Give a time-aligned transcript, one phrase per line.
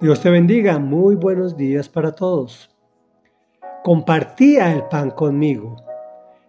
[0.00, 2.74] Dios te bendiga, muy buenos días para todos.
[3.84, 5.76] Compartía el pan conmigo.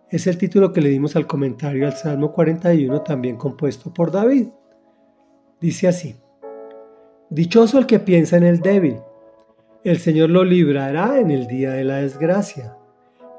[0.09, 4.47] Es el título que le dimos al comentario al Salmo 41, también compuesto por David.
[5.59, 6.15] Dice así,
[7.29, 9.01] Dichoso el que piensa en el débil.
[9.83, 12.77] El Señor lo librará en el día de la desgracia.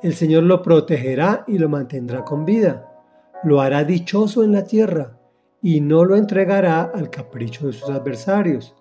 [0.03, 2.87] El Señor lo protegerá y lo mantendrá con vida.
[3.45, 5.19] Lo hará dichoso en la tierra
[5.63, 8.77] y no lo entregará al capricho de sus adversarios.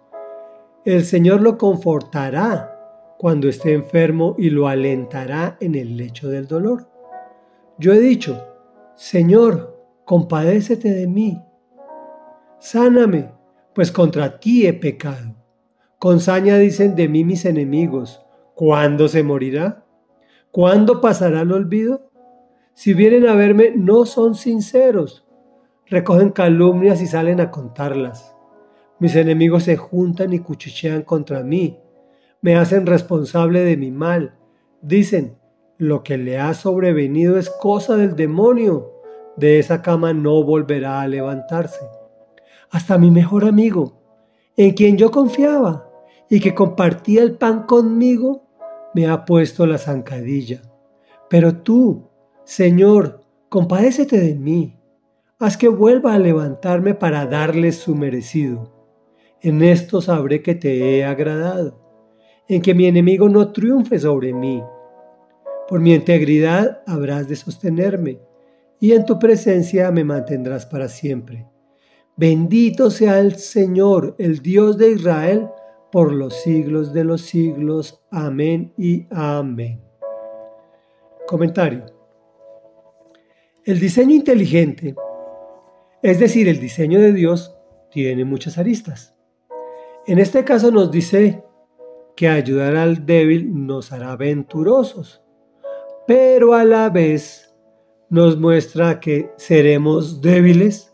[0.84, 6.88] El Señor lo confortará cuando esté enfermo y lo alentará en el lecho del dolor.
[7.78, 8.44] Yo he dicho,
[8.96, 11.40] Señor, compadécete de mí.
[12.58, 13.32] Sáname,
[13.76, 15.36] pues contra ti he pecado.
[16.00, 19.86] Con saña dicen de mí mis enemigos, ¿cuándo se morirá?
[20.50, 22.10] ¿Cuándo pasará el olvido?
[22.74, 25.28] Si vienen a verme, no son sinceros.
[25.86, 28.31] Recogen calumnias y salen a contarlas.
[29.02, 31.80] Mis enemigos se juntan y cuchichean contra mí.
[32.40, 34.36] Me hacen responsable de mi mal.
[34.84, 35.40] Dicen,
[35.80, 38.92] lo que le ha sobrevenido es cosa del demonio.
[39.38, 41.80] De esa cama no volverá a levantarse.
[42.70, 44.04] Hasta mi mejor amigo,
[44.56, 45.90] en quien yo confiaba
[46.30, 48.44] y que compartía el pan conmigo,
[48.94, 50.62] me ha puesto la zancadilla.
[51.28, 52.08] Pero tú,
[52.44, 54.78] Señor, compadécete de mí.
[55.40, 58.81] Haz que vuelva a levantarme para darle su merecido.
[59.44, 61.80] En esto sabré que te he agradado,
[62.48, 64.64] en que mi enemigo no triunfe sobre mí.
[65.68, 68.20] Por mi integridad habrás de sostenerme,
[68.80, 71.48] y en tu presencia me mantendrás para siempre.
[72.16, 75.48] Bendito sea el Señor, el Dios de Israel,
[75.92, 78.04] por los siglos de los siglos.
[78.12, 79.82] Amén y amén.
[81.28, 81.88] Comentario.
[83.66, 84.94] El diseño inteligente,
[86.04, 87.56] es decir, el diseño de Dios,
[87.90, 89.16] tiene muchas aristas.
[90.08, 91.44] En este caso nos dice
[92.16, 95.22] que ayudar al débil nos hará venturosos,
[96.08, 97.54] pero a la vez
[98.10, 100.92] nos muestra que seremos débiles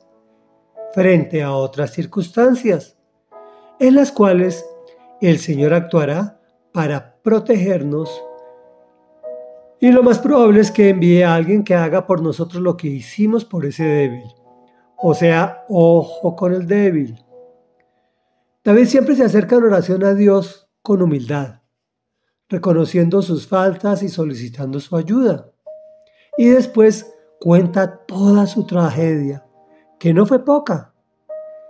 [0.93, 2.97] frente a otras circunstancias,
[3.79, 4.65] en las cuales
[5.21, 6.39] el Señor actuará
[6.73, 8.09] para protegernos
[9.79, 12.87] y lo más probable es que envíe a alguien que haga por nosotros lo que
[12.87, 14.25] hicimos por ese débil.
[14.97, 17.15] O sea, ojo con el débil.
[18.67, 21.61] David siempre se acerca en oración a Dios con humildad,
[22.49, 25.53] reconociendo sus faltas y solicitando su ayuda.
[26.37, 29.45] Y después cuenta toda su tragedia,
[29.97, 30.93] que no fue poca.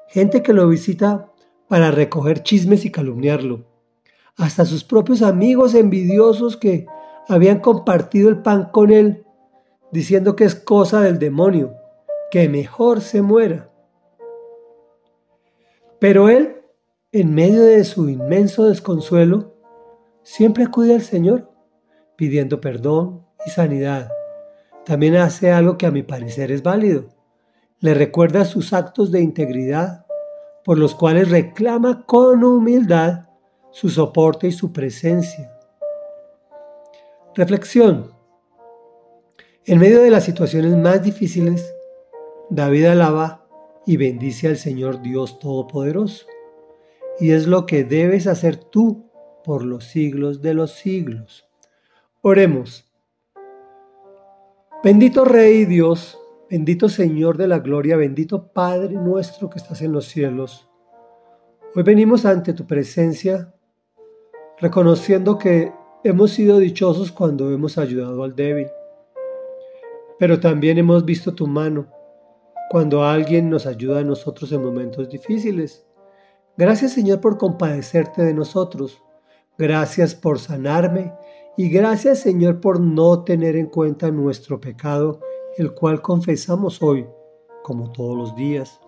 [0.07, 1.31] Gente que lo visita
[1.68, 3.68] para recoger chismes y calumniarlo.
[4.36, 6.88] Hasta sus propios amigos envidiosos que
[7.28, 9.24] habían compartido el pan con él,
[9.91, 11.75] diciendo que es cosa del demonio,
[12.31, 13.69] que mejor se muera.
[16.00, 16.56] Pero él
[17.20, 19.56] en medio de su inmenso desconsuelo,
[20.22, 21.52] siempre acude al Señor
[22.16, 24.12] pidiendo perdón y sanidad.
[24.86, 27.06] También hace algo que a mi parecer es válido.
[27.80, 30.06] Le recuerda sus actos de integridad,
[30.64, 33.30] por los cuales reclama con humildad
[33.72, 35.52] su soporte y su presencia.
[37.34, 38.12] Reflexión.
[39.66, 41.74] En medio de las situaciones más difíciles,
[42.52, 43.48] David alaba
[43.88, 46.26] y bendice al Señor Dios Todopoderoso
[47.20, 49.10] y es lo que debes hacer tú
[49.44, 51.48] por los siglos de los siglos.
[52.22, 52.86] Oremos.
[54.84, 56.20] Bendito Rey Dios,
[56.50, 60.70] bendito Señor de la gloria, bendito Padre nuestro que estás en los cielos.
[61.76, 63.54] Hoy venimos ante tu presencia
[64.60, 65.72] reconociendo que
[66.04, 68.68] hemos sido dichosos cuando hemos ayudado al débil,
[70.20, 71.88] pero también hemos visto tu mano
[72.70, 75.87] cuando alguien nos ayuda a nosotros en momentos difíciles
[76.57, 79.03] Gracias Señor por compadecerte de nosotros.
[79.59, 81.13] Gracias por sanarme
[81.56, 85.19] y gracias Señor por no tener en cuenta nuestro pecado,
[85.57, 87.06] el cual confesamos hoy,
[87.63, 88.79] como todos los días.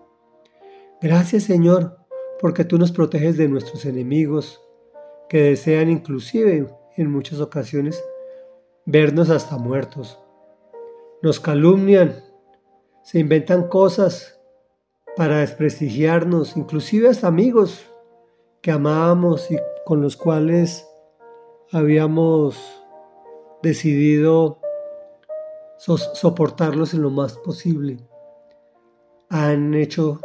[0.99, 1.97] Gracias Señor
[2.39, 4.61] porque tú nos proteges de nuestros enemigos,
[5.27, 6.67] que desean inclusive
[6.97, 8.03] en muchas ocasiones
[8.85, 10.19] vernos hasta muertos.
[11.21, 12.23] Nos calumnian,
[13.03, 14.38] se inventan cosas
[15.19, 17.85] para desprestigiarnos, inclusive hasta amigos
[18.61, 20.87] que amábamos y con los cuales
[21.73, 22.57] habíamos
[23.61, 24.61] decidido
[25.77, 27.97] soportarlos en lo más posible.
[29.27, 30.21] Han hecho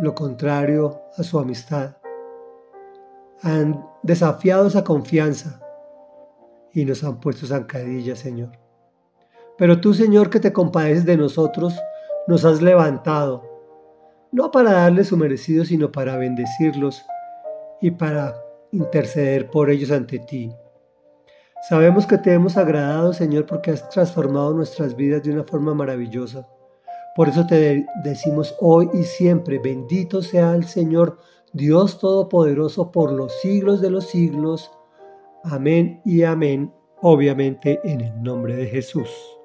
[0.00, 1.96] lo contrario a su amistad.
[3.42, 5.60] Han desafiado esa confianza
[6.72, 8.50] y nos han puesto zancadillas, Señor.
[9.56, 11.72] Pero tú, Señor, que te compadeces de nosotros,
[12.26, 13.47] nos has levantado
[14.32, 17.04] no para darles su merecido, sino para bendecirlos
[17.80, 18.34] y para
[18.72, 20.52] interceder por ellos ante ti.
[21.68, 26.46] Sabemos que te hemos agradado, Señor, porque has transformado nuestras vidas de una forma maravillosa.
[27.16, 31.18] Por eso te decimos hoy y siempre, bendito sea el Señor,
[31.52, 34.70] Dios Todopoderoso, por los siglos de los siglos.
[35.42, 36.72] Amén y amén,
[37.02, 39.37] obviamente en el nombre de Jesús.